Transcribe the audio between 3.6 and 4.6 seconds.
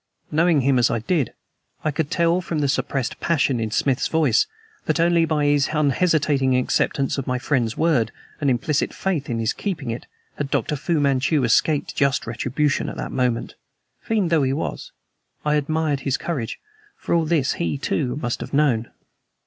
Smith's voice